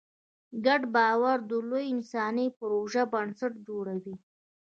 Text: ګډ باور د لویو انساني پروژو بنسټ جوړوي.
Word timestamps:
ګډ 0.65 0.81
باور 0.95 1.37
د 1.49 1.51
لویو 1.69 1.91
انساني 1.93 2.47
پروژو 2.59 3.03
بنسټ 3.13 3.53
جوړوي. 3.67 4.15